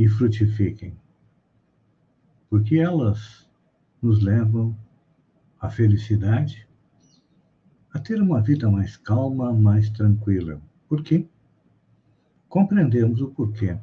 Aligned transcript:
e 0.00 0.08
frutifiquem, 0.08 0.98
porque 2.48 2.78
elas 2.78 3.46
nos 4.00 4.22
levam 4.22 4.74
à 5.60 5.68
felicidade, 5.68 6.66
a 7.92 7.98
ter 7.98 8.18
uma 8.22 8.40
vida 8.40 8.70
mais 8.70 8.96
calma, 8.96 9.52
mais 9.52 9.90
tranquila. 9.90 10.58
Por 10.88 11.02
quê? 11.02 11.28
Compreendemos 12.48 13.20
o 13.20 13.28
porquê 13.28 13.78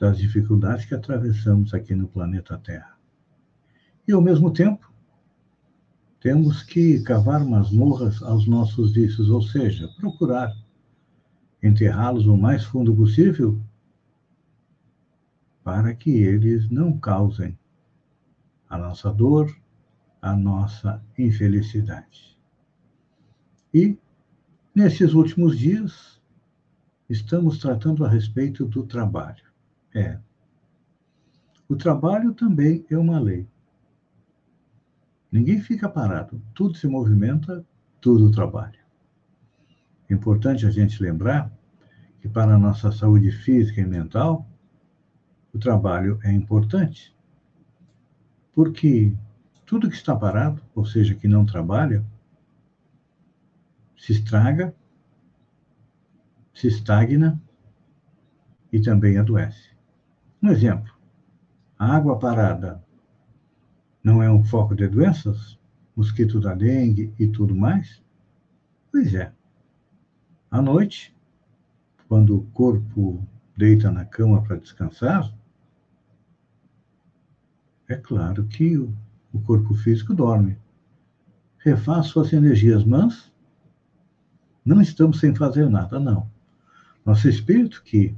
das 0.00 0.18
dificuldades 0.18 0.84
que 0.84 0.96
atravessamos 0.96 1.72
aqui 1.72 1.94
no 1.94 2.08
planeta 2.08 2.58
Terra. 2.58 2.98
E, 4.08 4.12
ao 4.12 4.20
mesmo 4.20 4.52
tempo, 4.52 4.92
temos 6.18 6.64
que 6.64 7.00
cavar 7.04 7.44
masmorras 7.44 8.20
aos 8.20 8.48
nossos 8.48 8.92
vícios, 8.92 9.30
ou 9.30 9.42
seja, 9.42 9.86
procurar 9.96 10.52
enterrá-los 11.62 12.26
o 12.26 12.36
mais 12.36 12.64
fundo 12.64 12.92
possível 12.92 13.62
para 15.64 15.94
que 15.94 16.10
eles 16.10 16.68
não 16.68 16.98
causem 16.98 17.58
a 18.68 18.76
nossa 18.76 19.10
dor, 19.10 19.50
a 20.20 20.36
nossa 20.36 21.02
infelicidade. 21.18 22.38
E, 23.72 23.98
nesses 24.74 25.14
últimos 25.14 25.58
dias, 25.58 26.22
estamos 27.08 27.58
tratando 27.58 28.04
a 28.04 28.08
respeito 28.08 28.66
do 28.66 28.84
trabalho. 28.84 29.42
É. 29.94 30.18
O 31.66 31.76
trabalho 31.76 32.34
também 32.34 32.84
é 32.90 32.98
uma 32.98 33.18
lei. 33.18 33.48
Ninguém 35.32 35.60
fica 35.60 35.88
parado, 35.88 36.40
tudo 36.54 36.76
se 36.76 36.86
movimenta, 36.86 37.64
tudo 38.00 38.30
trabalha. 38.30 38.78
É 40.08 40.14
importante 40.14 40.66
a 40.66 40.70
gente 40.70 41.02
lembrar 41.02 41.50
que 42.20 42.28
para 42.28 42.54
a 42.54 42.58
nossa 42.58 42.92
saúde 42.92 43.30
física 43.32 43.80
e 43.80 43.86
mental, 43.86 44.48
o 45.54 45.58
trabalho 45.58 46.18
é 46.24 46.32
importante. 46.32 47.14
Porque 48.52 49.14
tudo 49.64 49.88
que 49.88 49.94
está 49.94 50.14
parado, 50.14 50.60
ou 50.74 50.84
seja, 50.84 51.14
que 51.14 51.28
não 51.28 51.46
trabalha, 51.46 52.04
se 53.96 54.12
estraga, 54.12 54.74
se 56.52 56.66
estagna 56.66 57.40
e 58.72 58.80
também 58.80 59.16
adoece. 59.16 59.70
Um 60.42 60.50
exemplo: 60.50 60.92
a 61.78 61.94
água 61.94 62.18
parada 62.18 62.84
não 64.02 64.22
é 64.22 64.30
um 64.30 64.44
foco 64.44 64.74
de 64.74 64.86
doenças? 64.88 65.58
Mosquito 65.96 66.40
da 66.40 66.54
dengue 66.54 67.14
e 67.18 67.28
tudo 67.28 67.54
mais? 67.54 68.02
Pois 68.90 69.14
é. 69.14 69.32
À 70.50 70.60
noite, 70.60 71.16
quando 72.08 72.36
o 72.36 72.46
corpo 72.46 73.24
deita 73.56 73.92
na 73.92 74.04
cama 74.04 74.42
para 74.42 74.56
descansar, 74.56 75.32
é 77.88 77.96
claro 77.96 78.44
que 78.46 78.76
o, 78.78 78.92
corpo 79.44 79.74
físico 79.74 80.14
dorme. 80.14 80.56
Refaz 81.58 82.06
suas 82.06 82.32
energias, 82.32 82.84
mas 82.84 83.32
não 84.64 84.80
estamos 84.80 85.18
sem 85.18 85.34
fazer 85.34 85.68
nada, 85.68 85.98
não. 85.98 86.30
Nosso 87.04 87.28
espírito, 87.28 87.82
que 87.82 88.14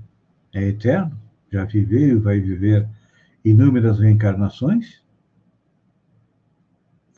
é 0.53 0.62
eterno, 0.69 1.19
já 1.50 1.65
viveu 1.65 2.16
e 2.16 2.21
vai 2.21 2.41
viver 2.41 2.88
inúmeras 3.44 3.99
reencarnações, 3.99 5.03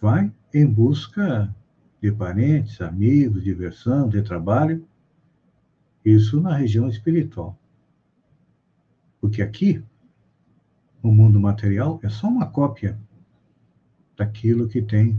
vai 0.00 0.32
em 0.54 0.66
busca 0.66 1.54
de 2.00 2.12
parentes, 2.12 2.80
amigos, 2.80 3.42
diversão, 3.42 4.09
de 4.09 4.22
trabalho, 4.22 4.86
isso 6.04 6.41
na 6.41 6.54
região 6.54 6.88
espiritual. 6.88 7.59
Porque 9.20 9.42
aqui 9.42 9.82
o 11.03 11.12
mundo 11.12 11.38
material 11.38 12.00
é 12.03 12.09
só 12.09 12.28
uma 12.28 12.47
cópia 12.47 12.98
daquilo 14.16 14.69
que 14.69 14.82
tem 14.82 15.19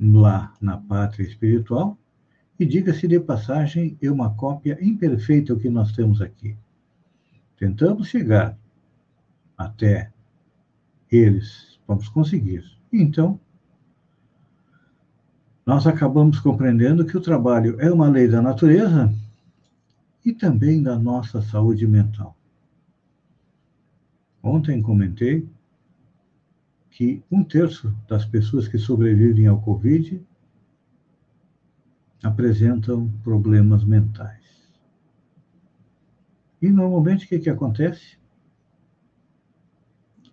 lá 0.00 0.52
na 0.60 0.76
pátria 0.76 1.26
espiritual, 1.26 1.98
e 2.58 2.64
diga-se 2.64 3.08
de 3.08 3.18
passagem, 3.18 3.98
é 4.00 4.10
uma 4.10 4.34
cópia 4.34 4.78
imperfeita 4.80 5.54
do 5.54 5.60
que 5.60 5.68
nós 5.68 5.92
temos 5.92 6.20
aqui. 6.20 6.56
Tentamos 7.56 8.08
chegar 8.08 8.56
até 9.56 10.12
eles, 11.10 11.80
vamos 11.86 12.08
conseguir. 12.08 12.64
Então, 12.92 13.40
nós 15.66 15.86
acabamos 15.86 16.38
compreendendo 16.38 17.04
que 17.04 17.16
o 17.16 17.20
trabalho 17.20 17.80
é 17.80 17.90
uma 17.90 18.08
lei 18.08 18.28
da 18.28 18.42
natureza 18.42 19.12
e 20.24 20.32
também 20.32 20.82
da 20.82 20.98
nossa 20.98 21.42
saúde 21.42 21.86
mental. 21.86 22.33
Ontem 24.44 24.82
comentei 24.82 25.48
que 26.90 27.24
um 27.30 27.42
terço 27.42 27.96
das 28.06 28.26
pessoas 28.26 28.68
que 28.68 28.76
sobrevivem 28.76 29.46
ao 29.46 29.58
Covid 29.62 30.22
apresentam 32.22 33.10
problemas 33.22 33.84
mentais. 33.84 34.44
E 36.60 36.68
normalmente 36.68 37.24
o 37.24 37.28
que, 37.28 37.38
que 37.38 37.48
acontece? 37.48 38.18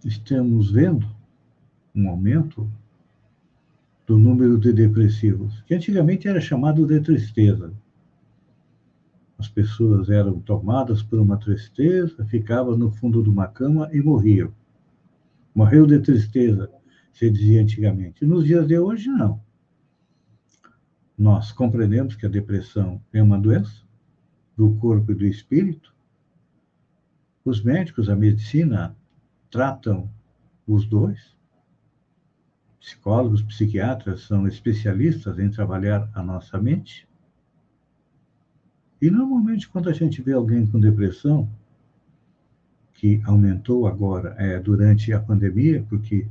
Estamos 0.03 0.71
vendo 0.71 1.07
um 1.95 2.09
aumento 2.09 2.69
do 4.05 4.17
número 4.17 4.57
de 4.57 4.73
depressivos, 4.73 5.61
que 5.61 5.73
antigamente 5.73 6.27
era 6.27 6.41
chamado 6.41 6.85
de 6.85 6.99
tristeza. 6.99 7.73
As 9.41 9.47
pessoas 9.47 10.07
eram 10.07 10.39
tomadas 10.39 11.01
por 11.01 11.19
uma 11.19 11.35
tristeza, 11.35 12.23
ficavam 12.25 12.77
no 12.77 12.91
fundo 12.91 13.23
de 13.23 13.29
uma 13.29 13.47
cama 13.47 13.89
e 13.91 13.99
morriam. 13.99 14.53
Morreu 15.55 15.87
de 15.87 15.97
tristeza, 15.97 16.71
se 17.11 17.27
dizia 17.27 17.59
antigamente. 17.59 18.23
Nos 18.23 18.45
dias 18.45 18.67
de 18.67 18.77
hoje, 18.77 19.07
não. 19.09 19.41
Nós 21.17 21.51
compreendemos 21.51 22.13
que 22.13 22.27
a 22.27 22.29
depressão 22.29 23.01
é 23.11 23.21
uma 23.23 23.39
doença 23.39 23.81
do 24.55 24.75
corpo 24.75 25.11
e 25.11 25.15
do 25.15 25.25
espírito. 25.25 25.91
Os 27.43 27.63
médicos, 27.63 28.09
a 28.09 28.15
medicina, 28.15 28.95
tratam 29.49 30.07
os 30.67 30.85
dois. 30.85 31.35
Psicólogos, 32.79 33.41
psiquiatras 33.41 34.21
são 34.21 34.45
especialistas 34.45 35.39
em 35.39 35.49
trabalhar 35.49 36.11
a 36.13 36.21
nossa 36.21 36.61
mente. 36.61 37.09
E 39.01 39.09
normalmente, 39.09 39.67
quando 39.67 39.89
a 39.89 39.93
gente 39.93 40.21
vê 40.21 40.33
alguém 40.33 40.67
com 40.67 40.79
depressão, 40.79 41.49
que 42.93 43.19
aumentou 43.25 43.87
agora 43.87 44.35
é, 44.37 44.59
durante 44.59 45.11
a 45.11 45.19
pandemia, 45.19 45.83
porque 45.89 46.27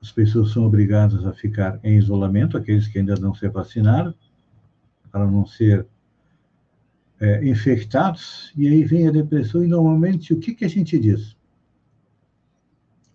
as 0.00 0.12
pessoas 0.12 0.52
são 0.52 0.64
obrigadas 0.64 1.26
a 1.26 1.32
ficar 1.32 1.80
em 1.82 1.98
isolamento, 1.98 2.56
aqueles 2.56 2.86
que 2.86 3.00
ainda 3.00 3.16
não 3.16 3.34
se 3.34 3.48
vacinaram, 3.48 4.14
para 5.10 5.26
não 5.26 5.44
ser 5.44 5.84
é, 7.18 7.44
infectados, 7.44 8.52
e 8.56 8.68
aí 8.68 8.84
vem 8.84 9.08
a 9.08 9.10
depressão, 9.10 9.64
e 9.64 9.66
normalmente 9.66 10.32
o 10.32 10.38
que, 10.38 10.54
que 10.54 10.64
a 10.64 10.68
gente 10.68 10.96
diz? 11.00 11.36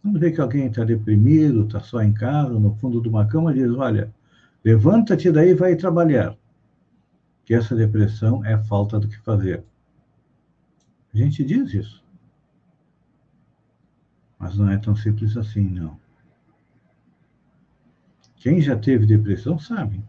Quando 0.02 0.20
vê 0.20 0.30
que 0.30 0.42
alguém 0.42 0.66
está 0.68 0.84
deprimido, 0.84 1.64
está 1.64 1.80
só 1.80 2.04
em 2.04 2.12
casa, 2.12 2.60
no 2.60 2.76
fundo 2.76 3.02
de 3.02 3.08
uma 3.08 3.26
cama, 3.26 3.54
diz: 3.54 3.72
Olha, 3.72 4.14
levanta-te 4.62 5.32
daí 5.32 5.52
e 5.52 5.56
vai 5.56 5.78
trabalhar 5.78 6.38
que 7.46 7.54
essa 7.54 7.76
depressão 7.76 8.44
é 8.46 8.58
falta 8.58 9.00
do 9.00 9.08
que 9.08 9.20
fazer. 9.20 9.64
A 11.14 11.18
gente 11.18 11.44
diz 11.44 11.74
isso. 11.74 12.04
Mas 14.40 14.58
não 14.58 14.70
é 14.70 14.78
tão 14.78 14.96
simples 14.96 15.38
assim, 15.38 15.70
não. 15.70 15.98
Quem 18.36 18.60
já 18.60 18.78
teve 18.78 19.06
depressão 19.06 19.58
sabe 19.58 20.04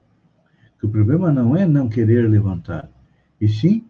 que 0.78 0.86
o 0.86 0.90
problema 0.90 1.32
não 1.32 1.56
é 1.56 1.66
não 1.66 1.88
querer 1.88 2.28
levantar, 2.28 2.90
e 3.40 3.48
sim 3.48 3.88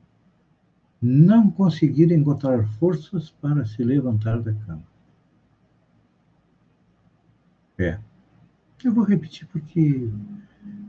não 1.00 1.50
conseguir 1.50 2.11
encontrar 2.12 2.67
forças 2.79 3.31
para 3.31 3.64
se 3.64 3.82
levantar 3.82 4.41
da 4.41 4.52
cama. 4.52 4.85
É. 7.79 7.99
Eu 8.82 8.93
vou 8.93 9.05
repetir 9.05 9.46
porque 9.49 10.11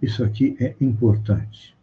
isso 0.02 0.24
aqui 0.24 0.56
é 0.60 0.76
importante. 0.80 1.76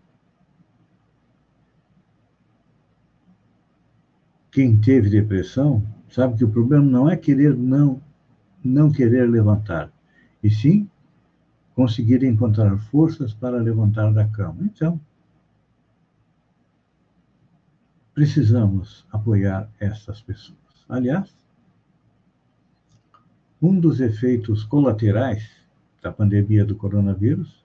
Quem 4.52 4.78
teve 4.78 5.10
depressão 5.10 5.82
sabe 6.08 6.36
que 6.36 6.44
o 6.44 6.50
problema 6.50 6.84
não 6.84 7.10
é 7.10 7.16
querer 7.16 7.56
não 7.56 8.00
não 8.64 8.92
querer 8.92 9.28
levantar, 9.28 9.90
e 10.40 10.48
sim 10.48 10.88
conseguir 11.74 12.22
encontrar 12.22 12.78
forças 12.78 13.34
para 13.34 13.56
levantar 13.56 14.12
da 14.12 14.28
cama. 14.28 14.58
Então, 14.60 15.00
precisamos 18.14 19.04
apoiar 19.10 19.68
essas 19.80 20.20
pessoas. 20.20 20.58
Aliás, 20.88 21.34
um 23.60 23.80
dos 23.80 24.00
efeitos 24.00 24.62
colaterais 24.62 25.50
da 26.00 26.12
pandemia 26.12 26.64
do 26.64 26.76
coronavírus 26.76 27.64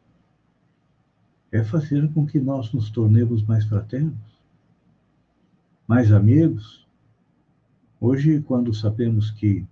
é 1.52 1.64
fazer 1.64 2.12
com 2.12 2.26
que 2.26 2.40
nós 2.40 2.72
nos 2.74 2.90
tornemos 2.90 3.44
mais 3.44 3.66
fraternos, 3.66 4.27
mais 5.88 6.12
amigos. 6.12 6.86
Hoje, 8.00 8.42
quando 8.42 8.74
sabemos 8.74 9.32
que 9.32 9.66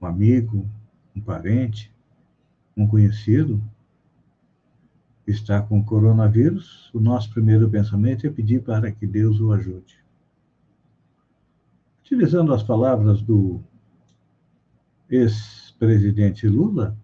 um 0.00 0.06
amigo, 0.06 0.68
um 1.16 1.20
parente, 1.22 1.90
um 2.76 2.86
conhecido 2.86 3.62
está 5.26 5.62
com 5.62 5.82
coronavírus, 5.82 6.90
o 6.92 7.00
nosso 7.00 7.32
primeiro 7.32 7.68
pensamento 7.68 8.26
é 8.26 8.30
pedir 8.30 8.62
para 8.62 8.92
que 8.92 9.06
Deus 9.06 9.40
o 9.40 9.52
ajude. 9.52 9.98
Utilizando 12.02 12.52
as 12.52 12.62
palavras 12.62 13.22
do 13.22 13.60
ex-presidente 15.08 16.46
Lula, 16.46 16.96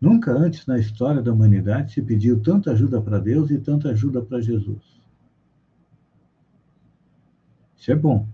nunca 0.00 0.32
antes 0.32 0.66
na 0.66 0.78
história 0.78 1.22
da 1.22 1.32
humanidade 1.32 1.92
se 1.92 2.02
pediu 2.02 2.40
tanta 2.40 2.72
ajuda 2.72 3.00
para 3.00 3.20
Deus 3.20 3.50
e 3.50 3.58
tanta 3.58 3.90
ajuda 3.90 4.22
para 4.22 4.40
Jesus. 4.40 4.91
Isso 7.82 7.90
é 7.90 7.96
bom. 7.96 8.28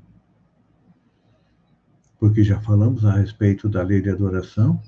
Porque 2.21 2.45
já 2.45 2.61
falamos 2.61 3.03
a 3.07 3.13
respeito 3.13 3.67
da 3.67 3.83
lei 3.83 4.03
de 4.03 4.11
adoração 4.11 4.79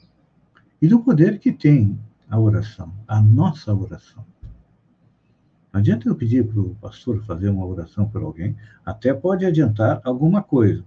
e 0.82 0.86
do 0.86 1.02
poder 1.02 1.38
que 1.38 1.50
tem 1.50 1.98
a 2.28 2.38
oração, 2.38 2.92
a 3.08 3.22
nossa 3.22 3.74
oração. 3.74 4.22
Não 5.72 5.80
adianta 5.80 6.06
eu 6.06 6.14
pedir 6.14 6.46
para 6.46 6.60
o 6.60 6.74
pastor 6.74 7.24
fazer 7.24 7.48
uma 7.48 7.64
oração 7.64 8.06
por 8.06 8.20
alguém, 8.20 8.54
até 8.84 9.14
pode 9.14 9.46
adiantar 9.46 10.02
alguma 10.04 10.42
coisa. 10.42 10.84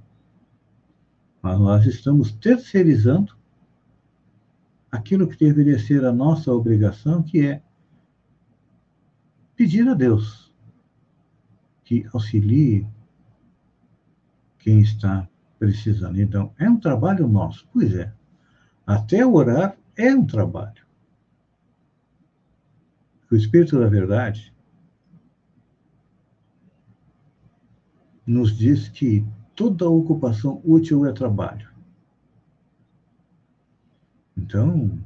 Mas 1.42 1.60
nós 1.60 1.88
estamos 1.88 2.32
terceirizando 2.32 3.36
aquilo 4.92 5.28
que 5.28 5.36
deveria 5.36 5.80
ser 5.80 6.06
a 6.06 6.14
nossa 6.14 6.54
obrigação, 6.54 7.24
que 7.24 7.44
é 7.44 7.64
pedir 9.56 9.90
a 9.90 9.96
Deus 9.96 10.54
que 11.84 12.06
auxilie 12.14 12.88
quem 14.64 14.80
está 14.80 15.28
precisando. 15.60 16.20
Então, 16.20 16.54
é 16.58 16.70
um 16.70 16.80
trabalho 16.80 17.28
nosso. 17.28 17.68
Pois 17.74 17.94
é. 17.94 18.14
Até 18.88 19.26
orar 19.26 19.78
é 19.96 20.16
um 20.16 20.26
trabalho. 20.26 20.82
O 23.30 23.36
Espírito 23.36 23.80
da 23.80 23.88
Verdade 23.88 24.54
nos 28.26 28.58
diz 28.58 28.88
que 28.88 29.26
toda 29.54 29.90
ocupação 29.90 30.62
útil 30.64 31.06
é 31.06 31.12
trabalho. 31.12 31.70
Então, 34.38 34.98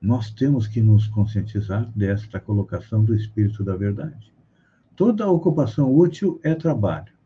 nós 0.00 0.30
temos 0.30 0.66
que 0.66 0.80
nos 0.80 1.06
conscientizar 1.06 1.88
desta 1.94 2.40
colocação 2.40 3.04
do 3.04 3.14
Espírito 3.14 3.62
da 3.62 3.76
Verdade. 3.76 4.32
Toda 4.96 5.28
ocupação 5.28 5.94
útil 5.94 6.40
é 6.42 6.54
trabalho. 6.54 7.19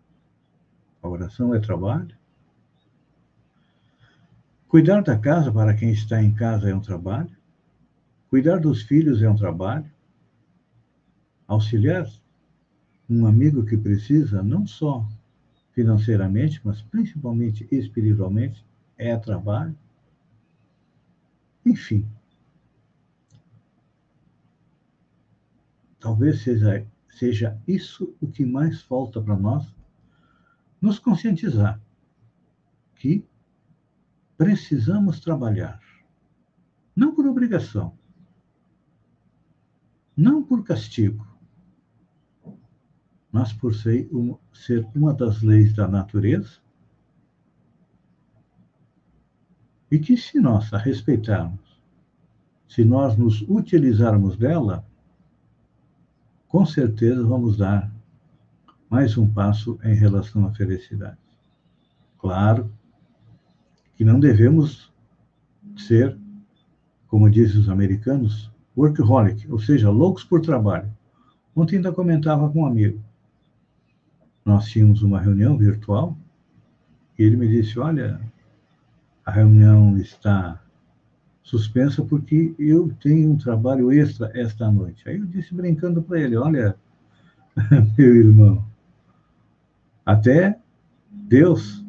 A 1.04 1.08
oração 1.08 1.54
é 1.54 1.60
trabalho, 1.60 2.16
Cuidar 4.74 5.02
da 5.02 5.16
casa 5.16 5.52
para 5.52 5.72
quem 5.72 5.92
está 5.92 6.20
em 6.20 6.34
casa 6.34 6.68
é 6.68 6.74
um 6.74 6.80
trabalho. 6.80 7.30
Cuidar 8.28 8.58
dos 8.58 8.82
filhos 8.82 9.22
é 9.22 9.30
um 9.30 9.36
trabalho. 9.36 9.88
Auxiliar 11.46 12.10
um 13.08 13.24
amigo 13.24 13.64
que 13.64 13.76
precisa, 13.76 14.42
não 14.42 14.66
só 14.66 15.08
financeiramente, 15.70 16.60
mas 16.64 16.82
principalmente 16.82 17.68
espiritualmente, 17.70 18.66
é 18.98 19.16
trabalho. 19.16 19.78
Enfim. 21.64 22.04
Talvez 26.00 26.42
seja, 26.42 26.84
seja 27.10 27.56
isso 27.68 28.12
o 28.20 28.26
que 28.26 28.44
mais 28.44 28.82
falta 28.82 29.22
para 29.22 29.36
nós, 29.36 29.72
nos 30.84 30.98
conscientizar 30.98 31.80
que 32.94 33.26
precisamos 34.36 35.18
trabalhar. 35.18 35.80
Não 36.94 37.14
por 37.14 37.26
obrigação, 37.26 37.96
não 40.14 40.42
por 40.42 40.62
castigo, 40.62 41.26
mas 43.32 43.50
por 43.50 43.74
ser 43.74 44.86
uma 44.94 45.14
das 45.14 45.40
leis 45.40 45.72
da 45.72 45.88
natureza 45.88 46.58
e 49.90 49.98
que, 49.98 50.18
se 50.18 50.38
nós 50.38 50.70
a 50.74 50.76
respeitarmos, 50.76 51.80
se 52.68 52.84
nós 52.84 53.16
nos 53.16 53.40
utilizarmos 53.48 54.36
dela, 54.36 54.86
com 56.46 56.66
certeza 56.66 57.24
vamos 57.24 57.56
dar 57.56 57.93
mais 58.94 59.18
um 59.18 59.26
passo 59.26 59.76
em 59.82 59.92
relação 59.92 60.46
à 60.46 60.54
felicidade. 60.54 61.18
Claro 62.16 62.70
que 63.96 64.04
não 64.04 64.20
devemos 64.20 64.92
ser, 65.76 66.16
como 67.08 67.28
dizem 67.28 67.60
os 67.60 67.68
americanos, 67.68 68.52
workaholic, 68.76 69.50
ou 69.50 69.58
seja, 69.58 69.90
loucos 69.90 70.22
por 70.22 70.40
trabalho. 70.40 70.88
Ontem 71.56 71.74
ainda 71.74 71.92
comentava 71.92 72.48
com 72.48 72.60
um 72.60 72.66
amigo. 72.66 73.02
Nós 74.44 74.66
tínhamos 74.66 75.02
uma 75.02 75.20
reunião 75.20 75.58
virtual 75.58 76.16
e 77.18 77.24
ele 77.24 77.36
me 77.36 77.48
disse: 77.48 77.80
Olha, 77.80 78.20
a 79.26 79.32
reunião 79.32 79.98
está 79.98 80.62
suspensa 81.42 82.00
porque 82.04 82.54
eu 82.60 82.94
tenho 83.02 83.32
um 83.32 83.36
trabalho 83.36 83.90
extra 83.90 84.30
esta 84.38 84.70
noite. 84.70 85.08
Aí 85.08 85.16
eu 85.16 85.26
disse 85.26 85.52
brincando 85.52 86.00
para 86.00 86.20
ele: 86.20 86.36
Olha, 86.36 86.76
meu 87.98 88.14
irmão, 88.14 88.64
até 90.04 90.58
Deus 91.10 91.84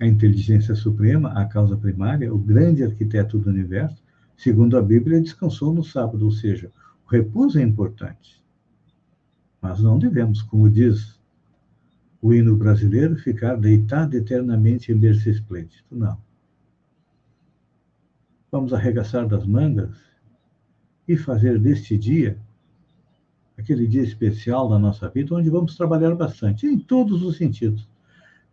a 0.00 0.06
inteligência 0.06 0.74
suprema, 0.74 1.32
a 1.32 1.46
causa 1.46 1.76
primária, 1.76 2.32
o 2.32 2.38
grande 2.38 2.84
arquiteto 2.84 3.38
do 3.38 3.48
universo, 3.48 4.02
segundo 4.36 4.76
a 4.76 4.82
Bíblia, 4.82 5.20
descansou 5.20 5.72
no 5.72 5.82
sábado, 5.82 6.24
ou 6.24 6.30
seja, 6.30 6.70
o 7.06 7.10
repouso 7.10 7.58
é 7.58 7.62
importante. 7.62 8.44
Mas 9.60 9.80
não 9.80 9.98
devemos, 9.98 10.42
como 10.42 10.68
diz 10.68 11.18
o 12.20 12.34
hino 12.34 12.56
brasileiro, 12.56 13.16
ficar 13.16 13.56
deitado 13.56 14.16
eternamente 14.16 14.92
em 14.92 14.98
berço 14.98 15.30
esplêndido. 15.30 15.84
Não. 15.90 16.18
Vamos 18.50 18.72
arregaçar 18.72 19.26
das 19.26 19.46
mangas 19.46 19.96
e 21.08 21.16
fazer 21.16 21.58
deste 21.58 21.96
dia 21.96 22.38
aquele 23.58 23.86
dia 23.86 24.02
especial 24.02 24.68
da 24.68 24.78
nossa 24.78 25.08
vida, 25.08 25.34
onde 25.34 25.48
vamos 25.50 25.76
trabalhar 25.76 26.14
bastante, 26.14 26.66
em 26.66 26.78
todos 26.78 27.22
os 27.22 27.36
sentidos. 27.36 27.88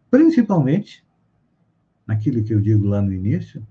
Principalmente 0.09 1.03
naquilo 2.05 2.43
que 2.43 2.53
eu 2.53 2.61
digo 2.61 2.87
lá 2.87 3.01
no 3.01 3.13
início, 3.13 3.65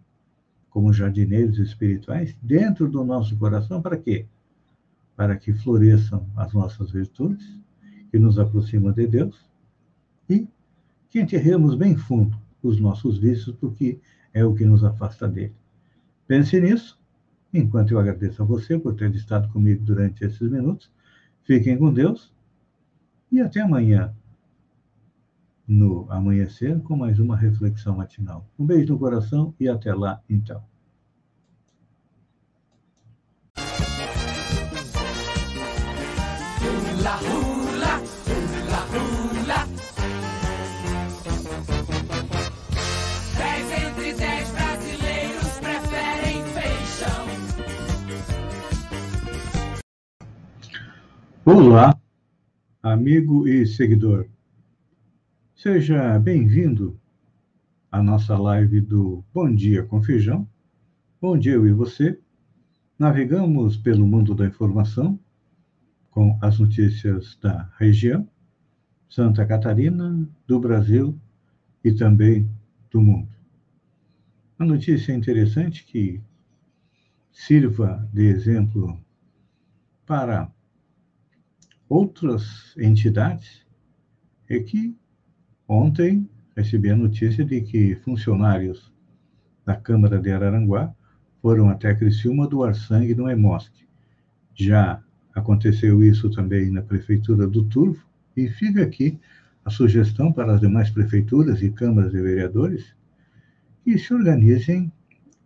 como 0.69 0.93
jardineiros 0.93 1.59
espirituais, 1.59 2.37
dentro 2.43 2.89
do 2.89 3.05
nosso 3.05 3.37
coração, 3.37 3.83
para 3.83 3.97
quê? 3.97 4.27
Para 5.15 5.37
que 5.37 5.53
floresçam 5.53 6.27
as 6.35 6.53
nossas 6.53 6.91
virtudes, 6.91 7.61
que 8.11 8.19
nos 8.19 8.39
aproximam 8.39 8.93
de 8.93 9.07
Deus, 9.07 9.51
e 10.29 10.49
que 11.11 11.21
enterremos 11.21 11.75
bem 11.75 11.97
fundo 11.97 12.39
os 12.63 12.81
nossos 12.81 13.19
vícios, 13.19 13.55
porque 13.57 13.99
é 14.33 14.45
o 14.45 14.55
que 14.55 14.65
nos 14.65 14.83
afasta 14.83 15.29
dele. 15.29 15.55
Pense 16.27 16.59
nisso, 16.59 16.99
enquanto 17.53 17.91
eu 17.91 17.99
agradeço 17.99 18.43
a 18.43 18.47
você 18.47 18.79
por 18.79 18.95
ter 18.95 19.15
estado 19.15 19.49
comigo 19.53 19.85
durante 19.85 20.25
esses 20.25 20.51
minutos. 20.51 20.91
Fiquem 21.45 21.77
com 21.77 21.93
Deus 21.93 22.33
e 23.31 23.41
até 23.41 23.61
amanhã 23.61 24.15
no 25.67 26.07
amanhecer 26.11 26.81
com 26.83 26.97
mais 26.97 27.19
uma 27.19 27.37
reflexão 27.37 27.97
matinal. 27.97 28.47
Um 28.59 28.67
beijo 28.67 28.93
no 28.93 28.99
coração 28.99 29.55
e 29.59 29.69
até 29.69 29.95
lá, 29.95 30.21
então. 30.29 30.63
Olá, 51.45 52.01
amigo 52.81 53.49
e 53.49 53.67
seguidor. 53.67 54.29
Seja 55.57 56.17
bem-vindo 56.21 56.97
à 57.91 58.01
nossa 58.01 58.39
live 58.39 58.81
do 58.81 59.25
Bom 59.35 59.53
Dia 59.53 59.83
com 59.83 60.01
Feijão. 60.01 60.49
Bom 61.21 61.37
dia, 61.37 61.55
eu 61.55 61.67
e 61.67 61.73
você. 61.73 62.17
Navegamos 62.97 63.77
pelo 63.77 64.07
mundo 64.07 64.37
da 64.37 64.47
informação 64.47 65.19
com 66.13 66.39
as 66.41 66.61
notícias 66.61 67.37
da 67.43 67.69
região, 67.77 68.29
Santa 69.11 69.45
Catarina, 69.45 70.25
do 70.47 70.61
Brasil 70.61 71.19
e 71.83 71.91
também 71.91 72.49
do 72.89 73.01
mundo. 73.03 73.35
Uma 74.57 74.69
notícia 74.69 75.13
interessante 75.13 75.85
que 75.85 76.23
sirva 77.33 78.09
de 78.13 78.27
exemplo 78.27 78.97
para 80.07 80.49
outras 81.93 82.75
entidades 82.79 83.67
é 84.49 84.59
que 84.61 84.97
ontem 85.69 86.27
recebi 86.57 86.89
a 86.89 86.97
notícia 86.97 87.45
de 87.45 87.61
que 87.61 87.97
funcionários 87.97 88.91
da 89.63 89.77
Câmara 89.77 90.19
de 90.19 90.31
Araranguá 90.33 90.95
foram 91.43 91.69
até 91.69 91.95
Criciúma 91.95 92.49
doar 92.49 92.75
sangue 92.75 93.15
no 93.15 93.29
EMOSC. 93.31 93.87
Já 94.55 95.03
aconteceu 95.35 96.03
isso 96.03 96.31
também 96.31 96.71
na 96.71 96.81
Prefeitura 96.81 97.47
do 97.47 97.65
Turvo, 97.65 98.03
e 98.35 98.49
fica 98.49 98.83
aqui 98.83 99.21
a 99.63 99.69
sugestão 99.69 100.33
para 100.33 100.55
as 100.55 100.61
demais 100.63 100.89
prefeituras 100.89 101.63
e 101.63 101.71
câmaras 101.71 102.13
de 102.13 102.23
vereadores 102.23 102.97
que 103.85 103.99
se 103.99 104.15
organizem 104.15 104.91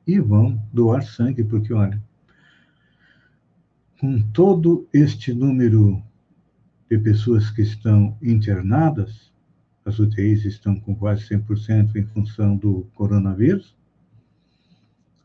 e 0.07 0.21
vão 0.21 0.63
doar 0.73 1.03
sangue, 1.03 1.43
porque, 1.43 1.73
olha, 1.73 2.01
com 3.99 4.21
todo 4.31 4.87
este 4.93 5.35
número 5.35 6.06
de 6.89 6.99
pessoas 6.99 7.51
que 7.51 7.63
estão 7.63 8.17
internadas, 8.23 9.33
as 9.85 9.99
UTIs 9.99 10.45
estão 10.45 10.79
com 10.79 10.95
quase 10.95 11.23
100% 11.29 11.97
em 11.97 12.07
função 12.07 12.57
do 12.57 12.89
coronavírus, 12.95 13.77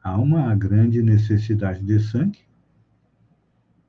há 0.03 0.17
uma 0.19 0.53
grande 0.55 1.01
necessidade 1.01 1.83
de 1.83 1.99
sangue 1.99 2.39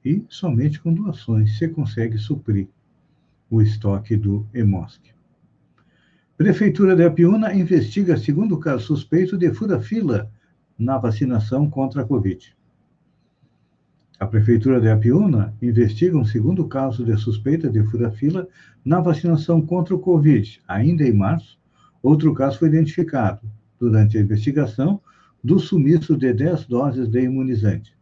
e 0.04 0.24
somente 0.28 0.80
com 0.80 0.92
doações 0.92 1.56
se 1.58 1.68
consegue 1.68 2.18
suprir 2.18 2.68
o 3.50 3.62
estoque 3.62 4.16
do 4.16 4.46
EMOSC. 4.52 5.12
Prefeitura 6.36 6.96
de 6.96 7.04
Apiúna 7.04 7.54
investiga 7.54 8.16
segundo 8.16 8.58
caso 8.58 8.86
suspeito 8.86 9.38
de 9.38 9.52
fura-fila 9.52 10.30
na 10.78 10.98
vacinação 10.98 11.68
contra 11.70 12.02
a 12.02 12.04
Covid. 12.04 12.56
A 14.22 14.26
Prefeitura 14.28 14.80
de 14.80 14.88
Apiúna 14.88 15.52
investiga 15.60 16.16
um 16.16 16.24
segundo 16.24 16.68
caso 16.68 17.04
de 17.04 17.16
suspeita 17.16 17.68
de 17.68 17.82
fura-fila 17.82 18.46
na 18.84 19.00
vacinação 19.00 19.60
contra 19.60 19.96
o 19.96 19.98
Covid. 19.98 20.62
Ainda 20.68 21.02
em 21.02 21.12
março, 21.12 21.58
outro 22.00 22.32
caso 22.32 22.60
foi 22.60 22.68
identificado 22.68 23.40
durante 23.80 24.16
a 24.16 24.20
investigação 24.20 25.00
do 25.42 25.58
sumiço 25.58 26.16
de 26.16 26.32
10 26.32 26.66
doses 26.66 27.08
de 27.08 27.20
imunizante. 27.20 27.96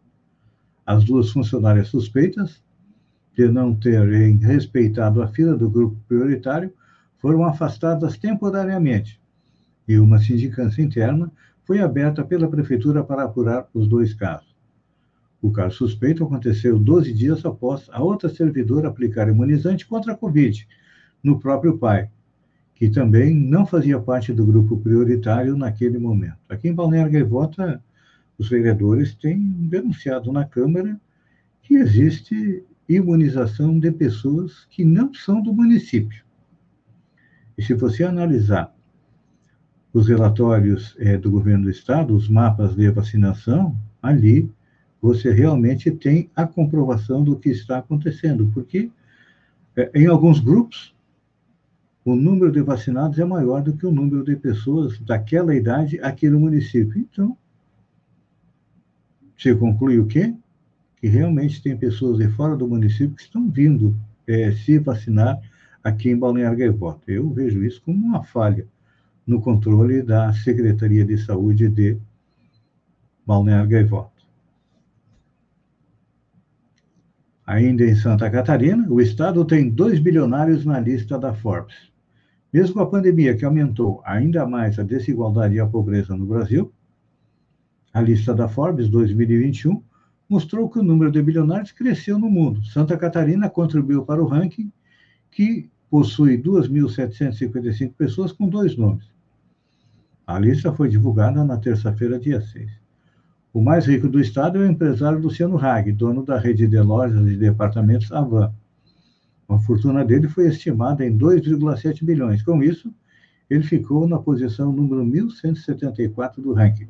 As 0.84 1.04
duas 1.04 1.30
funcionárias 1.30 1.88
suspeitas 1.88 2.62
de 3.34 3.48
não 3.48 3.74
terem 3.74 4.36
respeitado 4.36 5.22
a 5.22 5.28
fila 5.28 5.56
do 5.56 5.70
grupo 5.70 5.96
prioritário 6.06 6.70
foram 7.16 7.46
afastadas 7.46 8.18
temporariamente 8.18 9.18
e 9.88 9.98
uma 9.98 10.18
sindicância 10.18 10.82
interna 10.82 11.32
foi 11.64 11.80
aberta 11.80 12.22
pela 12.22 12.46
prefeitura 12.46 13.02
para 13.02 13.22
apurar 13.22 13.66
os 13.72 13.88
dois 13.88 14.12
casos. 14.12 14.49
O 15.42 15.50
caso 15.50 15.76
suspeito 15.76 16.22
aconteceu 16.22 16.78
12 16.78 17.12
dias 17.12 17.44
após 17.44 17.88
a 17.90 18.02
outra 18.02 18.28
servidora 18.28 18.88
aplicar 18.88 19.28
imunizante 19.28 19.86
contra 19.86 20.12
a 20.12 20.16
Covid 20.16 20.66
no 21.22 21.38
próprio 21.38 21.78
pai, 21.78 22.10
que 22.74 22.88
também 22.88 23.34
não 23.34 23.66
fazia 23.66 23.98
parte 23.98 24.32
do 24.32 24.44
grupo 24.44 24.76
prioritário 24.78 25.56
naquele 25.56 25.98
momento. 25.98 26.38
Aqui 26.48 26.68
em 26.68 26.74
Balneário 26.74 27.12
Gaivota, 27.12 27.82
os 28.38 28.48
vereadores 28.48 29.14
têm 29.14 29.38
denunciado 29.38 30.32
na 30.32 30.44
Câmara 30.44 31.00
que 31.62 31.74
existe 31.74 32.64
imunização 32.88 33.78
de 33.78 33.90
pessoas 33.90 34.66
que 34.70 34.84
não 34.84 35.12
são 35.14 35.42
do 35.42 35.52
município. 35.52 36.24
E 37.56 37.62
se 37.62 37.74
você 37.74 38.02
analisar 38.02 38.74
os 39.92 40.08
relatórios 40.08 40.96
é, 40.98 41.16
do 41.16 41.30
governo 41.30 41.64
do 41.64 41.70
estado, 41.70 42.14
os 42.14 42.28
mapas 42.28 42.74
de 42.74 42.90
vacinação, 42.90 43.76
ali 44.02 44.50
você 45.00 45.32
realmente 45.32 45.90
tem 45.90 46.30
a 46.36 46.46
comprovação 46.46 47.24
do 47.24 47.36
que 47.36 47.48
está 47.50 47.78
acontecendo, 47.78 48.50
porque 48.52 48.90
é, 49.76 49.90
em 49.94 50.06
alguns 50.06 50.40
grupos 50.40 50.94
o 52.04 52.14
número 52.14 52.50
de 52.50 52.62
vacinados 52.62 53.18
é 53.18 53.24
maior 53.24 53.62
do 53.62 53.76
que 53.76 53.86
o 53.86 53.92
número 53.92 54.24
de 54.24 54.34
pessoas 54.36 54.98
daquela 55.00 55.54
idade 55.54 56.00
aqui 56.00 56.28
no 56.28 56.40
município. 56.40 56.98
Então, 56.98 57.36
se 59.36 59.54
conclui 59.54 59.98
o 59.98 60.06
quê? 60.06 60.34
Que 60.96 61.08
realmente 61.08 61.62
tem 61.62 61.76
pessoas 61.76 62.18
de 62.18 62.28
fora 62.28 62.56
do 62.56 62.66
município 62.66 63.14
que 63.14 63.22
estão 63.22 63.48
vindo 63.50 63.94
é, 64.26 64.52
se 64.52 64.78
vacinar 64.78 65.40
aqui 65.84 66.10
em 66.10 66.18
Balneário 66.18 66.58
Gaivota. 66.58 67.10
Eu 67.10 67.30
vejo 67.30 67.64
isso 67.64 67.82
como 67.82 67.98
uma 67.98 68.22
falha 68.22 68.66
no 69.26 69.40
controle 69.40 70.02
da 70.02 70.32
Secretaria 70.32 71.04
de 71.04 71.16
Saúde 71.18 71.68
de 71.68 71.96
Balneário 73.26 73.68
Gaivota. 73.68 74.09
Ainda 77.50 77.84
em 77.84 77.96
Santa 77.96 78.30
Catarina, 78.30 78.86
o 78.88 79.00
estado 79.00 79.44
tem 79.44 79.68
dois 79.68 79.98
bilionários 79.98 80.64
na 80.64 80.78
lista 80.78 81.18
da 81.18 81.34
Forbes. 81.34 81.74
Mesmo 82.52 82.80
a 82.80 82.88
pandemia 82.88 83.36
que 83.36 83.44
aumentou 83.44 84.00
ainda 84.04 84.46
mais 84.46 84.78
a 84.78 84.84
desigualdade 84.84 85.56
e 85.56 85.58
a 85.58 85.66
pobreza 85.66 86.16
no 86.16 86.26
Brasil, 86.26 86.72
a 87.92 88.00
lista 88.00 88.32
da 88.32 88.46
Forbes 88.46 88.88
2021 88.88 89.82
mostrou 90.28 90.70
que 90.70 90.78
o 90.78 90.82
número 90.84 91.10
de 91.10 91.20
bilionários 91.20 91.72
cresceu 91.72 92.20
no 92.20 92.30
mundo. 92.30 92.64
Santa 92.66 92.96
Catarina 92.96 93.50
contribuiu 93.50 94.04
para 94.04 94.22
o 94.22 94.28
ranking 94.28 94.72
que 95.28 95.68
possui 95.90 96.40
2.755 96.40 97.94
pessoas 97.98 98.30
com 98.30 98.48
dois 98.48 98.76
nomes. 98.76 99.10
A 100.24 100.38
lista 100.38 100.72
foi 100.72 100.88
divulgada 100.88 101.44
na 101.44 101.56
terça-feira, 101.56 102.16
dia 102.16 102.40
6. 102.40 102.79
O 103.52 103.60
mais 103.60 103.86
rico 103.86 104.08
do 104.08 104.20
estado 104.20 104.58
é 104.58 104.60
o 104.60 104.70
empresário 104.70 105.18
Luciano 105.18 105.58
Hag, 105.58 105.90
dono 105.92 106.24
da 106.24 106.38
rede 106.38 106.68
de 106.68 106.80
lojas 106.80 107.26
e 107.28 107.36
departamentos 107.36 108.12
Avan. 108.12 108.54
A 109.48 109.58
fortuna 109.58 110.04
dele 110.04 110.28
foi 110.28 110.46
estimada 110.46 111.04
em 111.04 111.16
2,7 111.18 112.04
bilhões. 112.04 112.42
Com 112.44 112.62
isso, 112.62 112.94
ele 113.48 113.64
ficou 113.64 114.06
na 114.06 114.20
posição 114.20 114.72
número 114.72 115.04
1174 115.04 116.40
do 116.40 116.52
ranking. 116.52 116.88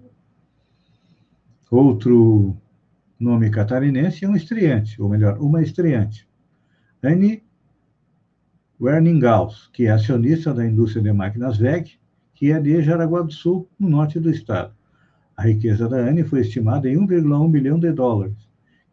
Outro 1.70 2.54
nome 3.18 3.48
catarinense 3.48 4.26
é 4.26 4.28
um 4.28 4.36
estreante, 4.36 5.00
ou 5.00 5.08
melhor, 5.08 5.38
uma 5.38 5.62
estreante. 5.62 6.28
Anne 7.02 7.42
Werningaus, 8.78 9.70
que 9.72 9.86
é 9.86 9.90
acionista 9.90 10.52
da 10.52 10.66
indústria 10.66 11.02
de 11.02 11.12
máquinas 11.12 11.56
VEG, 11.56 11.98
que 12.34 12.52
é 12.52 12.60
de 12.60 12.82
Jaraguá 12.82 13.22
do 13.22 13.32
Sul, 13.32 13.68
no 13.78 13.88
norte 13.88 14.20
do 14.20 14.30
estado. 14.30 14.74
A 15.40 15.42
riqueza 15.42 15.88
da 15.88 15.96
Anne 15.96 16.22
foi 16.22 16.40
estimada 16.40 16.86
em 16.86 16.98
1,1 16.98 17.50
bilhão 17.50 17.80
de 17.80 17.90
dólares, 17.92 18.36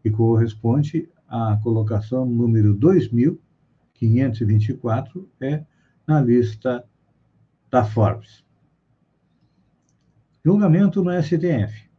que 0.01 0.09
corresponde 0.09 1.09
à 1.27 1.59
colocação 1.61 2.25
número 2.25 2.73
2.524 2.73 5.25
é 5.41 5.65
na 6.07 6.21
lista 6.21 6.85
da 7.69 7.83
Forbes. 7.83 8.45
Julgamento 10.45 11.03
no 11.03 11.11
STF. 11.21 11.89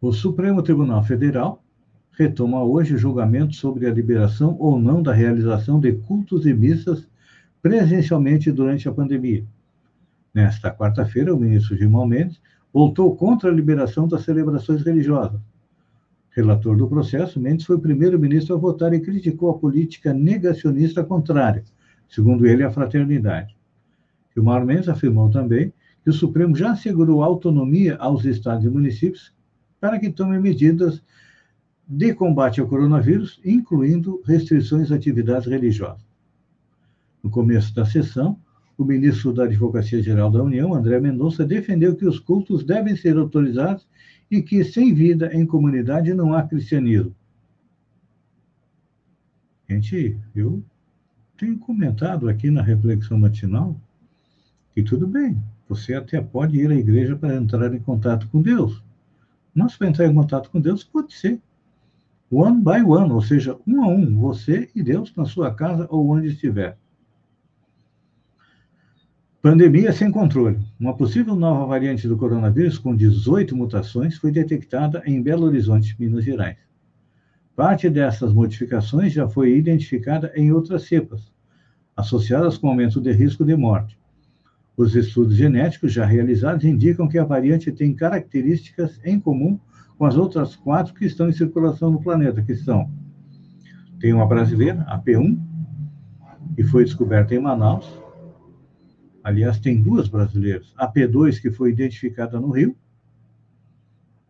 O 0.00 0.12
Supremo 0.12 0.64
Tribunal 0.64 1.04
Federal 1.04 1.62
retoma 2.10 2.64
hoje 2.64 2.96
o 2.96 2.98
julgamento 2.98 3.54
sobre 3.54 3.86
a 3.86 3.92
liberação 3.92 4.56
ou 4.58 4.80
não 4.80 5.00
da 5.00 5.12
realização 5.12 5.78
de 5.78 5.92
cultos 5.92 6.44
e 6.44 6.52
missas 6.52 7.08
presencialmente 7.62 8.50
durante 8.50 8.88
a 8.88 8.92
pandemia. 8.92 9.46
Nesta 10.36 10.70
quarta-feira, 10.70 11.34
o 11.34 11.40
ministro 11.40 11.74
Gilmar 11.74 12.06
Mendes 12.06 12.38
voltou 12.70 13.16
contra 13.16 13.48
a 13.48 13.54
liberação 13.54 14.06
das 14.06 14.20
celebrações 14.20 14.82
religiosas. 14.82 15.40
Relator 16.28 16.76
do 16.76 16.86
processo, 16.86 17.40
Mendes 17.40 17.64
foi 17.64 17.76
o 17.76 17.80
primeiro 17.80 18.18
ministro 18.18 18.54
a 18.54 18.58
votar 18.58 18.92
e 18.92 19.00
criticou 19.00 19.48
a 19.48 19.58
política 19.58 20.12
negacionista 20.12 21.02
contrária, 21.02 21.64
segundo 22.06 22.46
ele, 22.46 22.62
à 22.62 22.70
fraternidade. 22.70 23.56
Gilmar 24.34 24.62
Mendes 24.66 24.90
afirmou 24.90 25.30
também 25.30 25.72
que 26.04 26.10
o 26.10 26.12
Supremo 26.12 26.54
já 26.54 26.72
assegurou 26.72 27.22
autonomia 27.22 27.96
aos 27.96 28.26
estados 28.26 28.66
e 28.66 28.68
municípios 28.68 29.32
para 29.80 29.98
que 29.98 30.10
tomem 30.10 30.38
medidas 30.38 31.02
de 31.88 32.12
combate 32.12 32.60
ao 32.60 32.68
coronavírus, 32.68 33.40
incluindo 33.42 34.20
restrições 34.26 34.92
a 34.92 34.96
atividades 34.96 35.48
religiosas. 35.48 36.04
No 37.22 37.30
começo 37.30 37.74
da 37.74 37.86
sessão, 37.86 38.38
o 38.76 38.84
ministro 38.84 39.32
da 39.32 39.44
Advocacia 39.44 40.02
Geral 40.02 40.30
da 40.30 40.42
União, 40.42 40.74
André 40.74 41.00
Mendonça, 41.00 41.46
defendeu 41.46 41.96
que 41.96 42.06
os 42.06 42.18
cultos 42.18 42.62
devem 42.62 42.94
ser 42.94 43.16
autorizados 43.16 43.86
e 44.30 44.42
que, 44.42 44.62
sem 44.64 44.92
vida 44.92 45.32
em 45.32 45.46
comunidade, 45.46 46.12
não 46.12 46.34
há 46.34 46.42
cristianismo. 46.42 47.14
Gente, 49.68 50.16
eu 50.34 50.62
tenho 51.36 51.58
comentado 51.58 52.28
aqui 52.28 52.50
na 52.50 52.62
reflexão 52.62 53.18
matinal 53.18 53.80
que 54.74 54.82
tudo 54.82 55.06
bem, 55.06 55.42
você 55.68 55.94
até 55.94 56.20
pode 56.20 56.58
ir 56.58 56.70
à 56.70 56.74
igreja 56.74 57.16
para 57.16 57.34
entrar 57.34 57.72
em 57.74 57.80
contato 57.80 58.28
com 58.28 58.42
Deus. 58.42 58.82
Mas 59.54 59.74
para 59.74 59.88
entrar 59.88 60.06
em 60.06 60.14
contato 60.14 60.50
com 60.50 60.60
Deus, 60.60 60.84
pode 60.84 61.14
ser 61.14 61.40
one 62.30 62.62
by 62.62 62.82
one, 62.86 63.10
ou 63.10 63.22
seja, 63.22 63.58
um 63.66 63.82
a 63.82 63.88
um, 63.88 64.18
você 64.18 64.68
e 64.74 64.82
Deus 64.82 65.14
na 65.16 65.24
sua 65.24 65.54
casa 65.54 65.86
ou 65.90 66.08
onde 66.10 66.28
estiver. 66.28 66.76
Pandemia 69.48 69.92
sem 69.92 70.10
controle. 70.10 70.58
Uma 70.76 70.96
possível 70.96 71.36
nova 71.36 71.66
variante 71.66 72.08
do 72.08 72.16
coronavírus 72.16 72.78
com 72.78 72.96
18 72.96 73.56
mutações 73.56 74.18
foi 74.18 74.32
detectada 74.32 75.00
em 75.06 75.22
Belo 75.22 75.46
Horizonte, 75.46 75.94
Minas 76.00 76.24
Gerais. 76.24 76.56
Parte 77.54 77.88
dessas 77.88 78.32
modificações 78.32 79.12
já 79.12 79.28
foi 79.28 79.56
identificada 79.56 80.32
em 80.34 80.50
outras 80.50 80.88
cepas, 80.88 81.32
associadas 81.96 82.58
com 82.58 82.66
aumento 82.66 83.00
de 83.00 83.12
risco 83.12 83.44
de 83.44 83.54
morte. 83.54 83.96
Os 84.76 84.96
estudos 84.96 85.36
genéticos 85.36 85.92
já 85.92 86.04
realizados 86.04 86.64
indicam 86.64 87.06
que 87.06 87.16
a 87.16 87.24
variante 87.24 87.70
tem 87.70 87.94
características 87.94 88.98
em 89.04 89.20
comum 89.20 89.60
com 89.96 90.06
as 90.06 90.16
outras 90.16 90.56
quatro 90.56 90.92
que 90.92 91.04
estão 91.04 91.28
em 91.28 91.32
circulação 91.32 91.92
no 91.92 92.02
planeta, 92.02 92.42
que 92.42 92.56
são 92.56 92.90
tem 94.00 94.12
uma 94.12 94.26
brasileira, 94.26 94.84
a 94.88 94.98
P1, 94.98 95.38
que 96.56 96.64
foi 96.64 96.82
descoberta 96.82 97.32
em 97.32 97.38
Manaus, 97.38 98.05
Aliás, 99.26 99.58
tem 99.58 99.82
duas 99.82 100.06
brasileiras. 100.06 100.72
A 100.76 100.86
P2, 100.86 101.40
que 101.40 101.50
foi 101.50 101.70
identificada 101.70 102.38
no 102.38 102.52
Rio, 102.52 102.76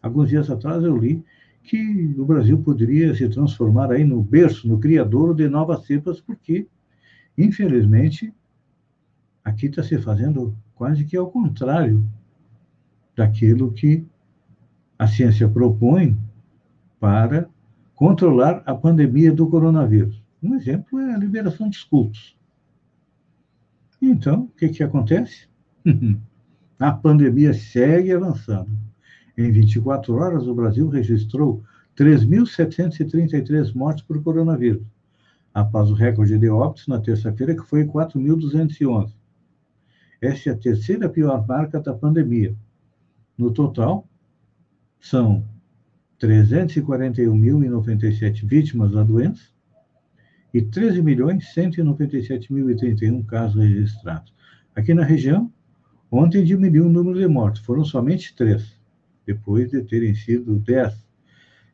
Alguns 0.00 0.30
dias 0.30 0.48
atrás 0.48 0.82
eu 0.82 0.96
li 0.96 1.22
que 1.62 2.14
o 2.16 2.24
Brasil 2.24 2.56
poderia 2.62 3.14
se 3.14 3.28
transformar 3.28 3.92
aí 3.92 4.04
no 4.04 4.22
berço, 4.22 4.66
no 4.66 4.78
criador 4.78 5.34
de 5.34 5.46
novas 5.46 5.84
cepas, 5.84 6.18
porque, 6.18 6.66
infelizmente, 7.36 8.32
aqui 9.44 9.66
está 9.66 9.82
se 9.82 9.98
fazendo 9.98 10.56
quase 10.74 11.04
que 11.04 11.14
ao 11.14 11.30
contrário 11.30 12.02
daquilo 13.14 13.70
que 13.70 14.02
a 14.98 15.06
ciência 15.06 15.46
propõe 15.46 16.16
para 16.98 17.50
controlar 17.98 18.62
a 18.64 18.72
pandemia 18.76 19.32
do 19.32 19.48
coronavírus. 19.48 20.22
Um 20.40 20.54
exemplo 20.54 21.00
é 21.00 21.14
a 21.14 21.18
liberação 21.18 21.68
dos 21.68 21.82
cultos. 21.82 22.38
Então, 24.00 24.42
o 24.42 24.48
que, 24.56 24.68
que 24.68 24.84
acontece? 24.84 25.48
a 26.78 26.92
pandemia 26.92 27.52
segue 27.52 28.12
avançando. 28.12 28.70
Em 29.36 29.50
24 29.50 30.14
horas, 30.14 30.46
o 30.46 30.54
Brasil 30.54 30.88
registrou 30.88 31.64
3.733 31.96 33.74
mortes 33.74 34.04
por 34.04 34.22
coronavírus, 34.22 34.86
após 35.52 35.90
o 35.90 35.94
recorde 35.94 36.38
de 36.38 36.48
óbitos 36.48 36.86
na 36.86 37.00
terça-feira, 37.00 37.56
que 37.56 37.64
foi 37.64 37.84
4.211. 37.84 39.12
Esta 40.22 40.50
é 40.50 40.52
a 40.52 40.56
terceira 40.56 41.08
pior 41.08 41.44
marca 41.48 41.80
da 41.80 41.92
pandemia. 41.92 42.54
No 43.36 43.50
total, 43.50 44.06
são 45.00 45.44
341.097 46.20 48.46
vítimas 48.46 48.92
da 48.92 49.02
doença 49.02 49.48
e 50.52 50.60
13.197.031 50.60 53.24
casos 53.26 53.62
registrados. 53.62 54.34
Aqui 54.74 54.92
na 54.94 55.04
região, 55.04 55.52
ontem 56.10 56.42
diminuiu 56.44 56.86
o 56.86 56.90
número 56.90 57.16
de 57.18 57.28
mortes, 57.28 57.62
foram 57.62 57.84
somente 57.84 58.34
três, 58.34 58.76
depois 59.26 59.70
de 59.70 59.82
terem 59.82 60.14
sido 60.14 60.58
10, 60.58 61.06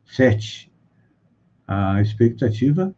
7. 0.05 0.69
A 1.67 2.01
expectativa 2.01 2.93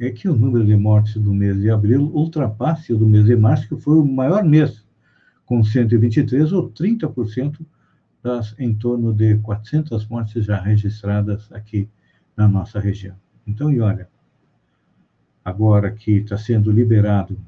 é 0.00 0.10
que 0.10 0.28
o 0.28 0.34
número 0.34 0.64
de 0.64 0.74
mortes 0.76 1.14
do 1.14 1.32
mês 1.32 1.60
de 1.60 1.70
abril 1.70 2.10
ultrapasse 2.12 2.92
o 2.92 2.98
do 2.98 3.06
mês 3.06 3.26
de 3.26 3.36
março, 3.36 3.68
que 3.68 3.76
foi 3.76 3.96
o 3.98 4.04
maior 4.04 4.42
mês, 4.42 4.84
com 5.46 5.62
123 5.62 6.52
ou 6.52 6.68
30% 6.70 7.64
das 8.24 8.58
em 8.58 8.74
torno 8.74 9.12
de 9.12 9.36
400 9.36 10.06
mortes 10.06 10.46
já 10.46 10.58
registradas 10.58 11.52
aqui 11.52 11.88
na 12.34 12.48
nossa 12.48 12.80
região. 12.80 13.14
Então, 13.46 13.70
e 13.70 13.80
olha, 13.80 14.08
agora 15.44 15.92
que 15.92 16.12
está 16.12 16.38
sendo 16.38 16.72
liberado 16.72 17.38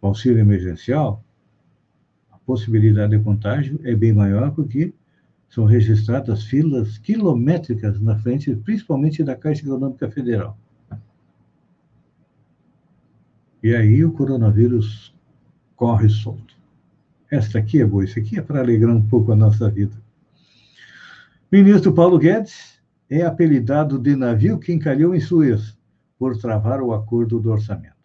o 0.00 0.06
auxílio 0.06 0.38
emergencial, 0.38 1.24
a 2.30 2.36
possibilidade 2.38 3.16
de 3.16 3.24
contágio 3.24 3.80
é 3.82 3.96
bem 3.96 4.12
maior 4.12 4.50
porque 4.52 4.92
são 5.48 5.64
registradas 5.64 6.44
filas 6.44 6.98
quilométricas 6.98 7.98
na 7.98 8.18
frente, 8.18 8.54
principalmente 8.54 9.24
da 9.24 9.34
Caixa 9.34 9.64
Econômica 9.64 10.10
Federal. 10.10 10.58
E 13.62 13.74
aí 13.74 14.04
o 14.04 14.12
coronavírus 14.12 15.14
corre 15.74 16.10
solto. 16.10 16.57
Esta 17.30 17.58
aqui 17.58 17.82
é 17.82 17.84
boa, 17.84 18.04
isso 18.04 18.18
aqui 18.18 18.38
é 18.38 18.42
para 18.42 18.60
alegrar 18.60 18.94
um 18.94 19.06
pouco 19.06 19.32
a 19.32 19.36
nossa 19.36 19.68
vida. 19.70 19.94
Ministro 21.52 21.92
Paulo 21.92 22.18
Guedes 22.18 22.80
é 23.10 23.22
apelidado 23.22 23.98
de 23.98 24.16
navio 24.16 24.58
que 24.58 24.72
encalhou 24.72 25.14
em 25.14 25.20
Suez 25.20 25.76
por 26.18 26.38
travar 26.38 26.80
o 26.80 26.92
acordo 26.94 27.38
do 27.38 27.50
orçamento. 27.50 27.96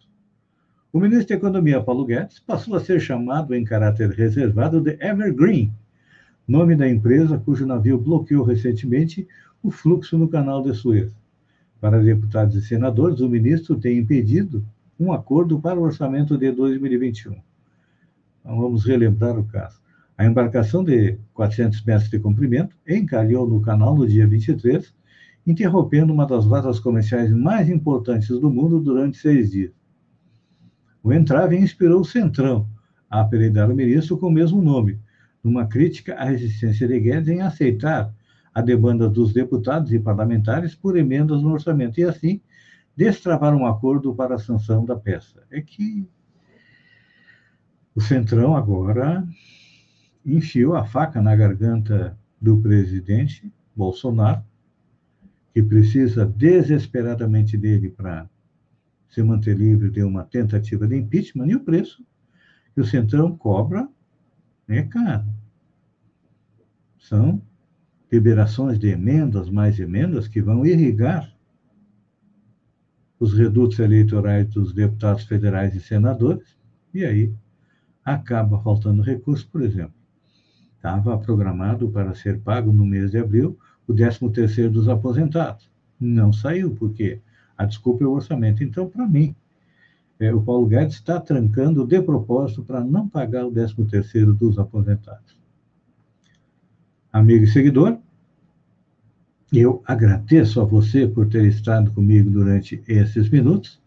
O 0.92 1.00
ministro 1.00 1.28
da 1.28 1.34
Economia, 1.36 1.82
Paulo 1.82 2.04
Guedes, 2.04 2.38
passou 2.38 2.76
a 2.76 2.80
ser 2.80 3.00
chamado 3.00 3.54
em 3.54 3.64
caráter 3.64 4.10
reservado 4.10 4.80
de 4.80 4.90
Evergreen, 5.00 5.72
nome 6.46 6.76
da 6.76 6.88
empresa 6.88 7.38
cujo 7.38 7.66
navio 7.66 7.98
bloqueou 7.98 8.44
recentemente 8.44 9.26
o 9.62 9.70
fluxo 9.70 10.18
no 10.18 10.28
canal 10.28 10.62
de 10.62 10.74
Suez. 10.74 11.10
Para 11.80 12.02
deputados 12.02 12.54
e 12.56 12.62
senadores, 12.62 13.20
o 13.20 13.28
ministro 13.28 13.76
tem 13.76 13.98
impedido 13.98 14.64
um 15.00 15.12
acordo 15.12 15.58
para 15.58 15.80
o 15.80 15.82
orçamento 15.82 16.36
de 16.36 16.52
2021. 16.52 17.34
Então, 18.44 18.60
vamos 18.60 18.84
relembrar 18.84 19.38
o 19.38 19.44
caso. 19.44 19.80
A 20.18 20.26
embarcação 20.26 20.84
de 20.84 21.18
400 21.32 21.82
metros 21.82 22.10
de 22.10 22.18
comprimento 22.18 22.76
encalhou 22.86 23.48
no 23.48 23.60
canal 23.62 23.96
no 23.96 24.06
dia 24.06 24.26
23, 24.26 24.94
interrompendo 25.46 26.12
uma 26.12 26.26
das 26.26 26.44
rotas 26.44 26.78
comerciais 26.78 27.32
mais 27.32 27.70
importantes 27.70 28.28
do 28.28 28.50
mundo 28.50 28.78
durante 28.78 29.16
seis 29.16 29.50
dias. 29.50 29.72
O 31.02 31.12
entrave 31.12 31.56
inspirou 31.56 32.02
o 32.02 32.04
Centrão 32.04 32.68
a 33.10 33.22
apelidar 33.22 33.70
o 33.70 33.74
ministro 33.74 34.18
com 34.18 34.28
o 34.28 34.32
mesmo 34.32 34.62
nome, 34.62 35.00
numa 35.42 35.66
crítica 35.66 36.14
à 36.14 36.24
resistência 36.24 36.86
de 36.86 37.00
Guedes 37.00 37.28
em 37.28 37.40
aceitar 37.40 38.14
a 38.54 38.60
demanda 38.62 39.08
dos 39.08 39.32
deputados 39.32 39.92
e 39.92 39.98
parlamentares 39.98 40.74
por 40.74 40.96
emendas 40.96 41.42
no 41.42 41.52
orçamento 41.52 41.98
e, 41.98 42.04
assim, 42.04 42.40
destravar 42.96 43.54
um 43.54 43.66
acordo 43.66 44.14
para 44.14 44.36
a 44.36 44.38
sanção 44.38 44.84
da 44.84 44.96
peça. 44.96 45.42
É 45.50 45.60
que 45.60 46.06
o 47.94 48.00
Centrão 48.00 48.56
agora 48.56 49.26
enfiou 50.26 50.74
a 50.74 50.84
faca 50.84 51.22
na 51.22 51.36
garganta 51.36 52.18
do 52.40 52.60
presidente 52.60 53.52
Bolsonaro, 53.74 54.42
que 55.52 55.62
precisa 55.62 56.26
desesperadamente 56.26 57.56
dele 57.56 57.88
para 57.88 58.28
se 59.08 59.22
manter 59.22 59.56
livre 59.56 59.90
de 59.90 60.02
uma 60.02 60.24
tentativa 60.24 60.88
de 60.88 60.96
impeachment, 60.96 61.46
e 61.46 61.54
o 61.54 61.60
preço 61.60 62.04
que 62.74 62.80
o 62.80 62.84
Centrão 62.84 63.36
cobra 63.36 63.88
é 64.66 64.82
caro. 64.82 65.26
São 66.98 67.40
liberações 68.10 68.78
de 68.78 68.88
emendas, 68.88 69.48
mais 69.48 69.78
emendas, 69.78 70.26
que 70.26 70.42
vão 70.42 70.66
irrigar 70.66 71.32
os 73.20 73.32
redutos 73.34 73.78
eleitorais 73.78 74.48
dos 74.48 74.72
deputados 74.72 75.24
federais 75.24 75.74
e 75.76 75.80
senadores, 75.80 76.56
e 76.92 77.04
aí 77.04 77.32
acaba 78.04 78.60
faltando 78.60 79.02
recurso, 79.02 79.48
por 79.50 79.62
exemplo. 79.62 79.94
Estava 80.76 81.16
programado 81.16 81.88
para 81.88 82.14
ser 82.14 82.40
pago 82.40 82.72
no 82.72 82.84
mês 82.84 83.10
de 83.10 83.18
abril 83.18 83.58
o 83.88 83.94
13º 83.94 84.70
dos 84.70 84.88
aposentados. 84.88 85.70
Não 85.98 86.32
saiu, 86.32 86.74
porque 86.74 87.20
a 87.56 87.64
desculpa 87.64 88.04
é 88.04 88.06
o 88.06 88.12
orçamento. 88.12 88.62
Então, 88.62 88.88
para 88.88 89.06
mim, 89.06 89.34
é, 90.18 90.32
o 90.32 90.42
Paulo 90.42 90.66
Guedes 90.66 90.96
está 90.96 91.18
trancando 91.18 91.86
de 91.86 92.00
propósito 92.02 92.62
para 92.62 92.84
não 92.84 93.08
pagar 93.08 93.46
o 93.46 93.52
13º 93.52 94.36
dos 94.36 94.58
aposentados. 94.58 95.36
Amigo 97.12 97.44
e 97.44 97.48
seguidor, 97.48 97.98
Eu 99.52 99.82
agradeço 99.86 100.60
a 100.60 100.64
você 100.64 101.06
por 101.06 101.28
ter 101.28 101.44
estado 101.44 101.92
comigo 101.92 102.28
durante 102.28 102.82
esses 102.88 103.30
minutos. 103.30 103.80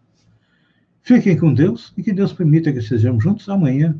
Fiquem 1.01 1.37
com 1.37 1.53
Deus 1.53 1.93
e 1.97 2.03
que 2.03 2.13
Deus 2.13 2.31
permita 2.31 2.71
que 2.71 2.81
sejamos 2.81 3.21
juntos 3.23 3.49
amanhã, 3.49 3.99